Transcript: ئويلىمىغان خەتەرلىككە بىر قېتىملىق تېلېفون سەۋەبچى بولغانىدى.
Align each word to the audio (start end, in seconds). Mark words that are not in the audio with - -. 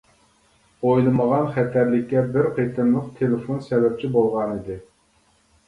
ئويلىمىغان 0.87 1.45
خەتەرلىككە 1.57 2.25
بىر 2.37 2.49
قېتىملىق 2.57 3.13
تېلېفون 3.21 3.63
سەۋەبچى 3.69 4.13
بولغانىدى. 4.19 4.83